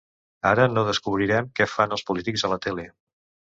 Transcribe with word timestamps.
Ara 0.51 0.63
no 0.71 0.83
descobrirem 0.87 1.51
què 1.61 1.69
fan 1.75 1.95
els 1.99 2.07
polítics 2.11 2.47
a 2.47 2.53
la 2.57 2.61
tele. 2.67 2.91